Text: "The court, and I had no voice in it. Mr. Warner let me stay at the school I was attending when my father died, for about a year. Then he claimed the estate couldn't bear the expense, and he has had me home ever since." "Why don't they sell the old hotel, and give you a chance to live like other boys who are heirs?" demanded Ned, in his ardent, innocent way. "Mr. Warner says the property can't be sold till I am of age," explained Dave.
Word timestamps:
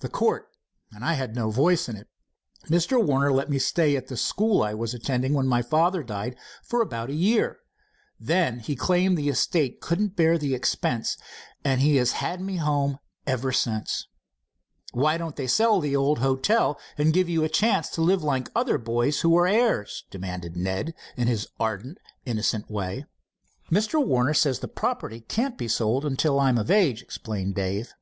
"The 0.00 0.10
court, 0.10 0.48
and 0.92 1.02
I 1.02 1.14
had 1.14 1.34
no 1.34 1.48
voice 1.50 1.88
in 1.88 1.96
it. 1.96 2.06
Mr. 2.66 3.02
Warner 3.02 3.32
let 3.32 3.48
me 3.48 3.58
stay 3.58 3.96
at 3.96 4.08
the 4.08 4.16
school 4.18 4.62
I 4.62 4.74
was 4.74 4.92
attending 4.92 5.32
when 5.32 5.46
my 5.46 5.62
father 5.62 6.02
died, 6.02 6.36
for 6.62 6.82
about 6.82 7.08
a 7.08 7.14
year. 7.14 7.60
Then 8.18 8.58
he 8.58 8.76
claimed 8.76 9.16
the 9.16 9.30
estate 9.30 9.80
couldn't 9.80 10.16
bear 10.16 10.36
the 10.36 10.54
expense, 10.54 11.16
and 11.64 11.80
he 11.80 11.96
has 11.96 12.12
had 12.12 12.42
me 12.42 12.56
home 12.56 12.98
ever 13.26 13.52
since." 13.52 14.06
"Why 14.92 15.16
don't 15.16 15.36
they 15.36 15.46
sell 15.46 15.80
the 15.80 15.96
old 15.96 16.18
hotel, 16.18 16.78
and 16.98 17.14
give 17.14 17.30
you 17.30 17.42
a 17.42 17.48
chance 17.48 17.88
to 17.92 18.02
live 18.02 18.22
like 18.22 18.50
other 18.54 18.76
boys 18.76 19.20
who 19.22 19.34
are 19.38 19.46
heirs?" 19.48 20.04
demanded 20.10 20.58
Ned, 20.58 20.92
in 21.16 21.26
his 21.26 21.46
ardent, 21.58 21.96
innocent 22.26 22.70
way. 22.70 23.06
"Mr. 23.72 24.06
Warner 24.06 24.34
says 24.34 24.58
the 24.58 24.68
property 24.68 25.20
can't 25.22 25.56
be 25.56 25.68
sold 25.68 26.18
till 26.18 26.38
I 26.38 26.50
am 26.50 26.58
of 26.58 26.70
age," 26.70 27.00
explained 27.00 27.54
Dave. 27.54 27.94